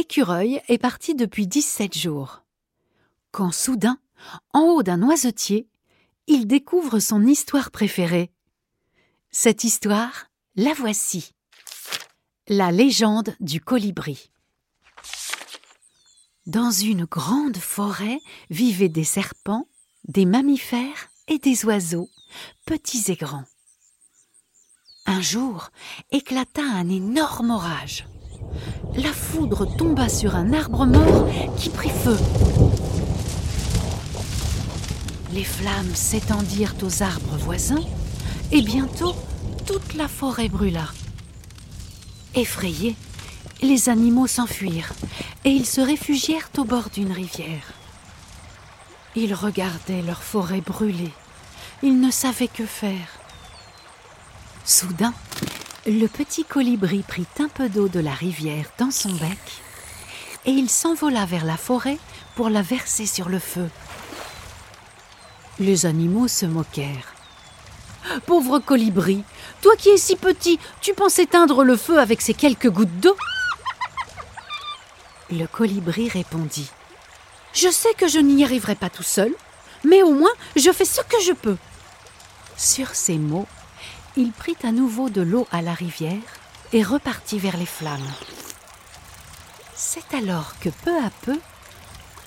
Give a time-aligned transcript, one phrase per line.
[0.00, 2.42] Écureuil est parti depuis 17 jours.
[3.32, 3.98] Quand soudain,
[4.54, 5.68] en haut d'un noisetier,
[6.26, 8.32] il découvre son histoire préférée.
[9.30, 11.34] Cette histoire, la voici.
[12.48, 14.30] La légende du colibri.
[16.46, 19.68] Dans une grande forêt vivaient des serpents,
[20.08, 22.08] des mammifères et des oiseaux,
[22.64, 23.44] petits et grands.
[25.04, 25.68] Un jour
[26.10, 28.06] éclata un énorme orage.
[28.96, 32.16] La foudre tomba sur un arbre mort qui prit feu.
[35.32, 37.84] Les flammes s'étendirent aux arbres voisins
[38.50, 39.14] et bientôt
[39.66, 40.88] toute la forêt brûla.
[42.34, 42.96] Effrayés,
[43.62, 44.92] les animaux s'enfuirent
[45.44, 47.72] et ils se réfugièrent au bord d'une rivière.
[49.14, 51.12] Ils regardaient leur forêt brûler.
[51.82, 53.08] Ils ne savaient que faire.
[54.64, 55.14] Soudain,
[55.86, 59.38] le petit colibri prit un peu d'eau de la rivière dans son bec
[60.44, 61.98] et il s'envola vers la forêt
[62.34, 63.68] pour la verser sur le feu.
[65.58, 67.14] Les animaux se moquèrent.
[68.26, 69.24] Pauvre colibri,
[69.60, 73.16] toi qui es si petit, tu penses éteindre le feu avec ces quelques gouttes d'eau?
[75.30, 76.70] Le colibri répondit.
[77.52, 79.34] Je sais que je n'y arriverai pas tout seul,
[79.84, 81.56] mais au moins je fais ce que je peux.
[82.56, 83.46] Sur ces mots,
[84.16, 86.20] il prit à nouveau de l'eau à la rivière
[86.72, 88.00] et repartit vers les flammes.
[89.74, 91.38] C'est alors que peu à peu,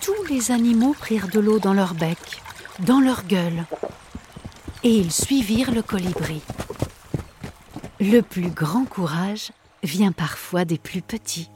[0.00, 2.18] tous les animaux prirent de l'eau dans leur bec,
[2.80, 3.64] dans leur gueule,
[4.82, 6.40] et ils suivirent le colibri.
[7.98, 9.52] Le plus grand courage
[9.82, 11.50] vient parfois des plus petits.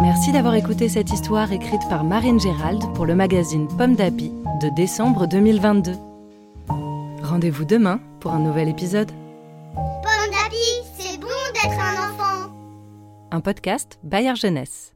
[0.00, 4.30] Merci d'avoir écouté cette histoire écrite par Marine Gérald pour le magazine Pomme d'Api
[4.60, 6.13] de décembre 2022.
[7.34, 9.10] Rendez-vous demain pour un nouvel épisode.
[9.74, 12.52] Pomme d'api, c'est bon d'être un enfant.
[13.32, 14.93] Un podcast Bayard Jeunesse.